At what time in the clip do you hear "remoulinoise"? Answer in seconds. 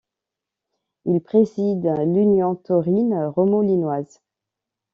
3.25-4.19